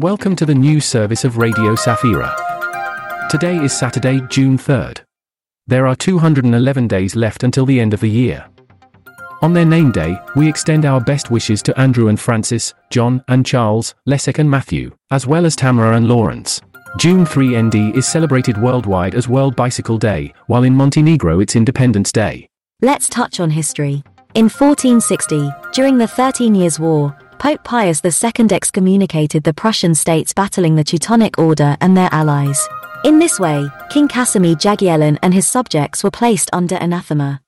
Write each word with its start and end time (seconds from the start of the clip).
Welcome 0.00 0.36
to 0.36 0.46
the 0.46 0.54
news 0.54 0.84
service 0.84 1.24
of 1.24 1.38
Radio 1.38 1.74
Safira. 1.74 2.32
Today 3.28 3.56
is 3.56 3.76
Saturday, 3.76 4.20
June 4.28 4.56
3rd. 4.56 5.00
There 5.66 5.88
are 5.88 5.96
211 5.96 6.86
days 6.86 7.16
left 7.16 7.42
until 7.42 7.66
the 7.66 7.80
end 7.80 7.92
of 7.92 7.98
the 7.98 8.08
year. 8.08 8.46
On 9.42 9.52
their 9.52 9.64
name 9.64 9.90
day, 9.90 10.16
we 10.36 10.48
extend 10.48 10.84
our 10.84 11.00
best 11.00 11.32
wishes 11.32 11.62
to 11.62 11.76
Andrew 11.80 12.06
and 12.06 12.20
Francis, 12.20 12.74
John 12.90 13.24
and 13.26 13.44
Charles, 13.44 13.96
Leszek 14.08 14.38
and 14.38 14.48
Matthew, 14.48 14.92
as 15.10 15.26
well 15.26 15.44
as 15.44 15.56
Tamara 15.56 15.96
and 15.96 16.06
Lawrence. 16.06 16.60
June 17.00 17.26
3 17.26 17.60
ND 17.60 17.96
is 17.96 18.06
celebrated 18.06 18.56
worldwide 18.56 19.16
as 19.16 19.26
World 19.26 19.56
Bicycle 19.56 19.98
Day, 19.98 20.32
while 20.46 20.62
in 20.62 20.76
Montenegro 20.76 21.40
it's 21.40 21.56
Independence 21.56 22.12
Day. 22.12 22.48
Let's 22.82 23.08
touch 23.08 23.40
on 23.40 23.50
history. 23.50 24.04
In 24.34 24.48
1460, 24.48 25.50
during 25.72 25.98
the 25.98 26.06
Thirteen 26.06 26.54
Years' 26.54 26.78
War, 26.78 27.16
Pope 27.38 27.62
Pius 27.62 28.02
II 28.04 28.50
excommunicated 28.50 29.44
the 29.44 29.54
Prussian 29.54 29.94
states 29.94 30.32
battling 30.32 30.74
the 30.74 30.82
Teutonic 30.82 31.38
Order 31.38 31.76
and 31.80 31.96
their 31.96 32.08
allies. 32.10 32.68
In 33.04 33.20
this 33.20 33.38
way, 33.38 33.68
King 33.90 34.08
Casimir 34.08 34.56
Jagiellon 34.56 35.18
and 35.22 35.32
his 35.32 35.46
subjects 35.46 36.02
were 36.02 36.10
placed 36.10 36.50
under 36.52 36.74
anathema. 36.74 37.40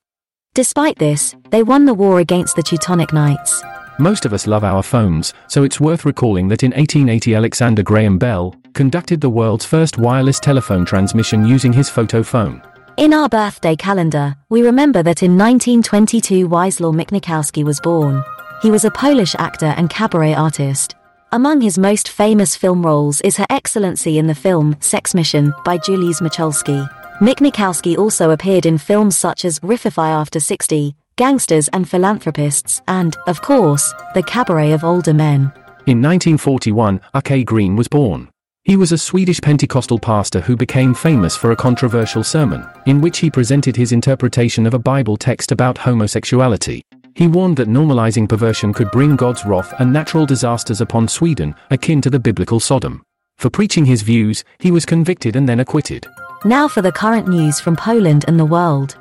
Despite 0.55 0.99
this, 0.99 1.35
they 1.51 1.65
won 1.65 1.87
the 1.87 1.95
war 1.95 2.21
against 2.21 2.55
the 2.55 2.63
Teutonic 2.63 3.13
Knights. 3.13 3.63
Most 3.99 4.25
of 4.25 4.33
us 4.33 4.47
love 4.47 4.63
our 4.63 4.83
phones, 4.83 5.35
so 5.49 5.65
it's 5.65 5.81
worth 5.81 6.05
recalling 6.05 6.47
that 6.49 6.63
in 6.63 6.71
1880 6.71 7.35
Alexander 7.35 7.83
Graham 7.83 8.17
Bell 8.17 8.55
conducted 8.75 9.21
the 9.21 9.29
world's 9.29 9.65
first 9.65 9.99
wireless 9.99 10.39
telephone 10.39 10.85
transmission 10.85 11.45
using 11.45 11.73
his 11.73 11.91
photophone. 11.91 12.65
In 12.97 13.13
our 13.13 13.29
birthday 13.29 13.75
calendar, 13.75 14.37
we 14.51 14.63
remember 14.63 15.03
that 15.03 15.23
in 15.25 15.37
1922 15.37 16.49
Wiesław 16.49 16.95
Michnikowski 16.95 17.65
was 17.65 17.81
born. 17.81 18.23
He 18.63 18.71
was 18.71 18.85
a 18.85 18.91
Polish 18.91 19.35
actor 19.39 19.73
and 19.79 19.89
cabaret 19.89 20.35
artist. 20.35 20.95
Among 21.33 21.63
his 21.63 21.79
most 21.79 22.11
famous 22.11 22.55
film 22.55 22.85
roles 22.85 23.23
is 23.23 23.39
Her 23.39 23.47
Excellency 23.49 24.19
in 24.19 24.27
the 24.27 24.35
film 24.35 24.77
Sex 24.81 25.15
Mission 25.15 25.55
by 25.65 25.79
Juliusz 25.79 26.21
Machulski. 26.21 26.87
Michnikowski 27.21 27.97
also 27.97 28.33
appeared 28.33 28.67
in 28.67 28.77
films 28.77 29.17
such 29.17 29.47
as 29.47 29.61
Rififi 29.61 30.11
After 30.11 30.41
60, 30.41 30.95
Gangsters 31.17 31.69
and 31.69 31.89
Philanthropists, 31.89 32.83
and, 32.87 33.17
of 33.27 33.41
course, 33.41 33.95
The 34.13 34.23
Cabaret 34.23 34.73
of 34.73 34.85
Older 34.85 35.15
Men. 35.15 35.53
In 35.87 36.03
1941, 36.03 37.01
Åke 37.15 37.47
Green 37.47 37.77
was 37.77 37.89
born. 37.89 38.29
He 38.65 38.77
was 38.77 38.93
a 38.93 38.99
Swedish 38.99 39.41
Pentecostal 39.41 39.99
pastor 39.99 40.41
who 40.41 40.55
became 40.55 40.93
famous 40.93 41.35
for 41.35 41.53
a 41.53 41.57
controversial 41.57 42.23
sermon, 42.23 42.67
in 42.85 43.01
which 43.01 43.21
he 43.21 43.31
presented 43.31 43.77
his 43.77 43.93
interpretation 43.93 44.67
of 44.67 44.75
a 44.75 44.79
Bible 44.79 45.17
text 45.17 45.51
about 45.51 45.79
homosexuality. 45.79 46.83
He 47.15 47.27
warned 47.27 47.57
that 47.57 47.69
normalizing 47.69 48.29
perversion 48.29 48.73
could 48.73 48.91
bring 48.91 49.17
God's 49.17 49.45
wrath 49.45 49.73
and 49.79 49.93
natural 49.93 50.27
disasters 50.27 50.81
upon 50.81 51.09
Sweden, 51.09 51.55
akin 51.71 52.01
to 52.03 52.11
the 52.11 52.21
biblical 52.21 52.61
Sodom. 52.61 53.03
For 53.39 53.51
preaching 53.51 53.87
his 53.87 54.03
views, 54.03 54.45
he 54.59 54.71
was 54.71 54.85
convicted 54.85 55.37
and 55.37 55.49
then 55.49 55.61
acquitted. 55.61 56.07
Now 56.45 56.69
for 56.69 56.83
the 56.83 56.93
current 56.93 57.29
news 57.29 57.61
from 57.61 57.77
Poland 57.77 58.25
and 58.29 58.39
the 58.39 58.45
world. 58.45 58.97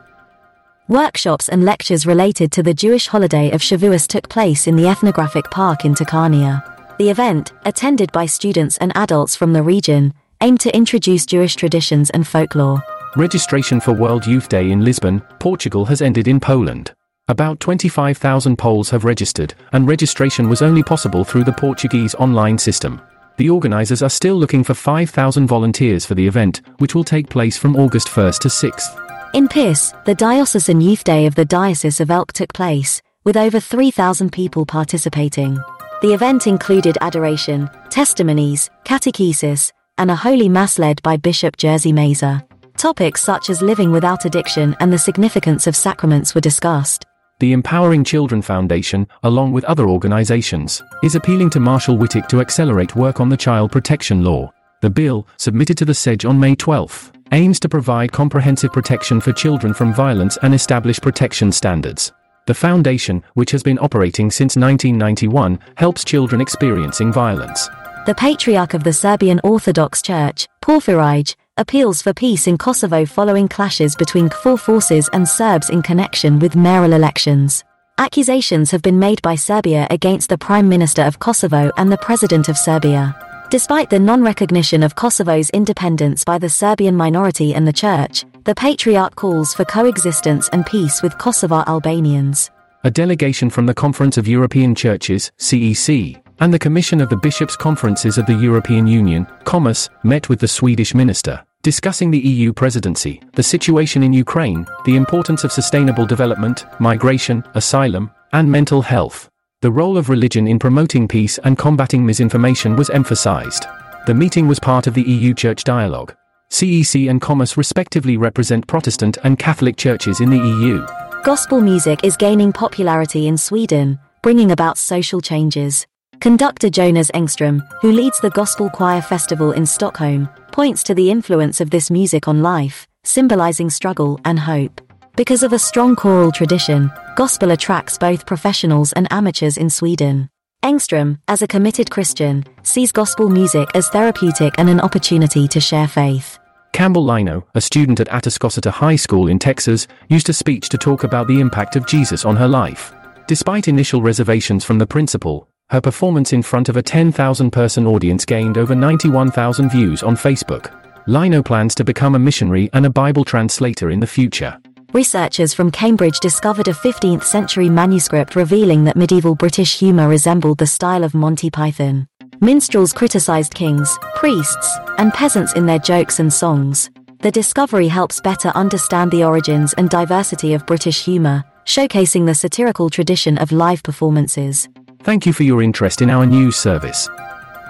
Workshops 0.88 1.50
and 1.50 1.64
lectures 1.64 2.06
related 2.06 2.52
to 2.54 2.64
the 2.64 2.74
Jewish 2.74 3.08
holiday 3.08 3.52
of 3.52 3.62
Shavuos 3.62 4.08
took 4.08 4.28
place 4.28 4.66
in 4.66 4.76
the 4.76 4.88
ethnographic 4.88 5.50
park 5.52 5.86
in 5.86 5.94
Tacania. 5.94 6.64
The 6.98 7.10
event, 7.10 7.54
attended 7.64 8.12
by 8.12 8.26
students 8.26 8.78
and 8.78 8.92
adults 8.96 9.36
from 9.36 9.54
the 9.54 9.64
region, 9.64 10.14
aimed 10.42 10.60
to 10.62 10.76
introduce 10.76 11.26
Jewish 11.26 11.56
traditions 11.56 12.10
and 12.10 12.28
folklore. 12.28 12.82
Registration 13.16 13.80
for 13.80 13.94
World 13.94 14.26
Youth 14.26 14.50
Day 14.50 14.72
in 14.72 14.84
Lisbon, 14.84 15.22
Portugal 15.40 15.86
has 15.86 16.02
ended 16.02 16.28
in 16.28 16.40
Poland. 16.40 16.94
About 17.30 17.60
25,000 17.60 18.58
Poles 18.58 18.90
have 18.90 19.06
registered, 19.06 19.54
and 19.72 19.88
registration 19.88 20.50
was 20.50 20.64
only 20.64 20.82
possible 20.82 21.24
through 21.24 21.44
the 21.44 21.54
Portuguese 21.54 22.16
online 22.16 22.58
system. 22.58 23.00
The 23.38 23.52
organizers 23.52 24.02
are 24.02 24.10
still 24.10 24.34
looking 24.34 24.64
for 24.64 24.74
5,000 24.74 25.46
volunteers 25.46 26.08
for 26.08 26.16
the 26.16 26.26
event, 26.26 26.64
which 26.80 26.96
will 26.96 27.04
take 27.04 27.30
place 27.30 27.56
from 27.56 27.76
August 27.76 28.08
1st 28.08 28.40
to 28.40 28.48
6th. 28.48 29.36
In 29.36 29.48
Pisz, 29.48 29.94
the 30.06 30.16
Diocesan 30.16 30.82
Youth 30.82 31.04
Day 31.04 31.28
of 31.28 31.36
the 31.36 31.46
Diocese 31.46 32.00
of 32.00 32.10
Elk 32.10 32.34
took 32.34 32.52
place, 32.52 33.00
with 33.24 33.38
over 33.38 33.60
3,000 33.60 34.32
people 34.32 34.66
participating. 34.66 35.60
The 36.02 36.16
event 36.16 36.48
included 36.48 36.98
adoration, 37.00 37.70
testimonies, 37.92 38.72
catechesis, 38.86 39.72
and 40.00 40.10
a 40.10 40.16
holy 40.16 40.50
mass 40.50 40.80
led 40.80 41.00
by 41.04 41.16
Bishop 41.18 41.58
Jerzy 41.58 41.94
Mazur. 41.94 42.44
Topics 42.76 43.22
such 43.22 43.52
as 43.52 43.62
living 43.62 43.92
without 43.92 44.26
addiction 44.26 44.76
and 44.80 44.92
the 44.92 44.98
significance 44.98 45.68
of 45.68 45.76
sacraments 45.76 46.34
were 46.34 46.42
discussed. 46.42 47.06
The 47.40 47.54
Empowering 47.54 48.04
Children 48.04 48.42
Foundation, 48.42 49.08
along 49.24 49.54
with 49.54 49.64
other 49.64 49.88
organizations, 49.88 50.84
is 51.04 51.16
appealing 51.16 51.50
to 51.52 51.62
Marshall 51.62 51.96
Witek 51.96 52.28
to 52.28 52.42
accelerate 52.42 52.98
work 52.98 53.22
on 53.22 53.30
the 53.30 53.38
child 53.38 53.72
protection 53.72 54.26
law. 54.26 54.52
The 54.82 54.90
bill, 54.90 55.26
submitted 55.38 55.78
to 55.78 55.86
the 55.86 55.94
Sejm 55.94 56.30
on 56.30 56.38
May 56.38 56.56
12, 56.56 57.14
aims 57.32 57.58
to 57.62 57.70
provide 57.70 58.12
comprehensive 58.12 58.74
protection 58.74 59.22
for 59.22 59.32
children 59.32 59.74
from 59.74 59.94
violence 59.94 60.38
and 60.42 60.54
establish 60.54 61.00
protection 61.00 61.54
standards. 61.54 62.12
The 62.46 62.54
foundation, 62.54 63.24
which 63.36 63.52
has 63.52 63.64
been 63.64 63.80
operating 63.80 64.30
since 64.30 64.58
1991, 64.58 65.60
helps 65.78 66.04
children 66.04 66.42
experiencing 66.42 67.14
violence. 67.14 67.70
The 68.06 68.16
Patriarch 68.16 68.74
of 68.74 68.84
the 68.84 68.92
Serbian 68.92 69.40
Orthodox 69.46 70.02
Church, 70.02 70.50
Porfirije, 70.62 71.36
appeals 71.60 72.02
for 72.02 72.14
peace 72.14 72.48
in 72.48 72.58
Kosovo 72.58 73.06
following 73.06 73.48
clashes 73.48 73.94
between 73.94 74.30
KFOR 74.30 74.58
forces 74.58 75.10
and 75.12 75.28
Serbs 75.28 75.70
in 75.70 75.82
connection 75.82 76.40
with 76.40 76.56
mayoral 76.56 76.94
elections. 76.94 77.66
Accusations 77.98 78.72
have 78.72 78.82
been 78.82 78.98
made 78.98 79.22
by 79.22 79.36
Serbia 79.36 79.86
against 79.92 80.30
the 80.30 80.38
Prime 80.38 80.70
Minister 80.70 81.02
of 81.02 81.20
Kosovo 81.20 81.70
and 81.76 81.92
the 81.92 81.98
President 81.98 82.48
of 82.48 82.58
Serbia. 82.58 83.14
Despite 83.50 83.90
the 83.90 84.00
non-recognition 84.00 84.84
of 84.84 84.96
Kosovo's 84.96 85.50
independence 85.50 86.24
by 86.24 86.38
the 86.38 86.48
Serbian 86.48 86.96
minority 86.96 87.54
and 87.54 87.68
the 87.68 87.74
Church, 87.74 88.24
the 88.46 88.56
Patriarch 88.56 89.16
calls 89.16 89.54
for 89.54 89.66
coexistence 89.66 90.48
and 90.54 90.66
peace 90.66 91.02
with 91.02 91.18
Kosovar 91.18 91.68
Albanians. 91.68 92.50
A 92.86 92.92
delegation 92.92 93.50
from 93.50 93.66
the 93.66 93.74
Conference 93.74 94.18
of 94.18 94.30
European 94.30 94.76
Churches, 94.76 95.30
CEC, 95.38 96.22
and 96.40 96.54
the 96.54 96.60
Commission 96.60 97.02
of 97.02 97.10
the 97.10 97.18
Bishops' 97.18 97.58
Conferences 97.58 98.18
of 98.18 98.26
the 98.28 98.36
European 98.36 98.88
Union, 98.88 99.28
COMECE, 99.44 99.90
met 100.04 100.30
with 100.30 100.40
the 100.40 100.48
Swedish 100.48 100.96
minister 100.96 101.44
discussing 101.70 102.10
the 102.10 102.18
EU 102.34 102.52
presidency, 102.52 103.22
the 103.34 103.44
situation 103.44 104.02
in 104.02 104.12
Ukraine, 104.12 104.66
the 104.86 104.96
importance 104.96 105.44
of 105.44 105.52
sustainable 105.52 106.04
development, 106.04 106.66
migration, 106.80 107.44
asylum, 107.54 108.10
and 108.34 108.52
mental 108.52 108.82
health. 108.82 109.30
The 109.62 109.70
role 109.70 109.96
of 109.96 110.10
religion 110.10 110.48
in 110.48 110.58
promoting 110.58 111.08
peace 111.08 111.38
and 111.44 111.60
combating 111.60 112.04
misinformation 112.04 112.76
was 112.76 112.90
emphasized. 112.90 113.68
The 114.08 114.16
meeting 114.16 114.48
was 114.48 114.60
part 114.60 114.88
of 114.88 114.96
the 114.96 115.04
EU 115.04 115.36
Church 115.36 115.64
Dialogue. 115.64 116.16
CEC 116.50 117.08
and 117.08 117.22
COMECE 117.22 117.56
respectively 117.56 118.18
represent 118.18 118.66
Protestant 118.66 119.20
and 119.24 119.38
Catholic 119.38 119.78
churches 119.78 120.22
in 120.22 120.32
the 120.32 120.44
EU. 120.54 120.84
Gospel 121.24 121.62
music 121.62 122.04
is 122.04 122.18
gaining 122.18 122.52
popularity 122.52 123.28
in 123.28 123.38
Sweden, 123.38 124.00
bringing 124.24 124.50
about 124.52 124.80
social 124.80 125.22
changes. 125.22 125.86
Conductor 126.20 126.70
Jonas 126.70 127.10
Engström, 127.12 127.66
who 127.82 127.94
leads 127.94 128.20
the 128.20 128.30
Gospel 128.32 128.70
Choir 128.70 129.02
Festival 129.02 129.54
in 129.54 129.66
Stockholm, 129.66 130.28
points 130.52 130.84
to 130.84 130.94
the 130.94 131.10
influence 131.10 131.62
of 131.62 131.70
this 131.70 131.90
music 131.90 132.28
on 132.28 132.44
life, 132.44 132.86
symbolizing 133.06 133.70
struggle 133.70 134.20
and 134.26 134.38
hope. 134.38 134.82
Because 135.16 135.44
of 135.44 135.54
a 135.54 135.60
strong 135.60 135.96
choral 135.96 136.34
tradition, 136.34 136.92
gospel 137.16 137.52
attracts 137.52 137.98
both 137.98 138.26
professionals 138.26 138.92
and 138.94 139.08
amateurs 139.12 139.56
in 139.56 139.70
Sweden. 139.70 140.30
Engström, 140.62 141.20
as 141.30 141.42
a 141.42 141.48
committed 141.48 141.90
Christian, 141.90 142.44
sees 142.64 142.92
gospel 142.92 143.30
music 143.30 143.70
as 143.74 143.88
therapeutic 143.88 144.54
and 144.58 144.70
an 144.70 144.82
opportunity 144.82 145.48
to 145.48 145.62
share 145.62 145.88
faith. 145.88 146.38
Campbell 146.74 147.06
Lino, 147.06 147.48
a 147.56 147.62
student 147.62 148.02
at 148.02 148.10
Atascocita 148.10 148.72
High 148.72 148.98
School 148.98 149.28
in 149.28 149.40
Texas, 149.40 149.88
used 150.10 150.28
a 150.28 150.34
speech 150.34 150.68
to 150.68 150.78
talk 150.78 151.06
about 151.06 151.28
the 151.28 151.40
impact 151.40 151.78
of 151.78 151.88
Jesus 151.88 152.26
on 152.26 152.36
her 152.36 152.48
life. 152.48 152.94
Despite 153.28 153.68
initial 153.68 154.02
reservations 154.02 154.66
from 154.66 154.80
the 154.80 154.88
principal, 154.88 155.49
her 155.70 155.82
performance 155.82 156.34
in 156.34 156.42
front 156.42 156.70
of 156.70 156.78
a 156.78 156.82
10,000 156.82 157.52
person 157.52 157.86
audience 157.86 158.26
gained 158.26 158.58
over 158.58 158.74
91,000 158.74 159.70
views 159.70 160.04
on 160.04 160.16
Facebook. 160.16 160.74
Lino 161.08 161.42
plans 161.42 161.76
to 161.76 161.84
become 161.84 162.16
a 162.16 162.20
missionary 162.20 162.70
and 162.74 162.86
a 162.86 162.90
Bible 162.90 163.24
translator 163.24 163.90
in 163.90 164.00
the 164.00 164.08
future. 164.08 164.58
Researchers 164.94 165.54
from 165.54 165.70
Cambridge 165.70 166.20
discovered 166.20 166.68
a 166.68 166.74
15th 166.74 167.24
century 167.24 167.70
manuscript 167.70 168.36
revealing 168.36 168.84
that 168.86 168.96
medieval 168.96 169.36
British 169.36 169.78
humour 169.78 170.08
resembled 170.08 170.58
the 170.58 170.66
style 170.66 171.04
of 171.04 171.14
Monty 171.14 171.52
Python. 171.52 172.08
Minstrels 172.42 172.92
criticised 172.92 173.54
kings, 173.54 174.00
priests, 174.16 174.78
and 174.98 175.14
peasants 175.14 175.54
in 175.54 175.66
their 175.66 175.78
jokes 175.78 176.20
and 176.20 176.34
songs. 176.34 176.90
The 177.20 177.32
discovery 177.32 177.88
helps 177.88 178.22
better 178.22 178.50
understand 178.50 179.12
the 179.12 179.24
origins 179.24 179.74
and 179.74 179.90
diversity 179.90 180.54
of 180.54 180.66
British 180.66 181.04
humour, 181.04 181.44
showcasing 181.66 182.26
the 182.26 182.34
satirical 182.34 182.90
tradition 182.90 183.38
of 183.38 183.52
live 183.52 183.84
performances. 183.84 184.68
Thank 185.02 185.26
you 185.26 185.34
for 185.34 185.44
your 185.44 185.64
interest 185.64 186.02
in 186.02 186.10
our 186.10 186.26
news 186.26 186.58
service. 186.58 187.10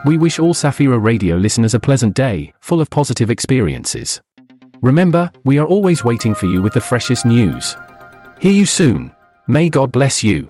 We 0.06 0.18
wish 0.18 0.40
all 0.40 0.54
Safira 0.54 1.02
Radio 1.02 1.36
listeners 1.36 1.74
a 1.74 1.80
pleasant 1.80 2.16
day, 2.16 2.54
full 2.60 2.82
of 2.82 2.90
positive 2.90 3.30
experiences. 3.30 4.20
Remember, 4.82 5.32
we 5.44 5.60
are 5.60 5.68
always 5.68 6.04
waiting 6.04 6.34
for 6.34 6.48
you 6.48 6.62
with 6.62 6.74
the 6.74 6.82
freshest 6.82 7.26
news. 7.26 7.76
Hear 8.40 8.54
you 8.54 8.66
soon. 8.66 9.12
May 9.48 9.70
God 9.70 9.92
bless 9.92 10.24
you. 10.24 10.50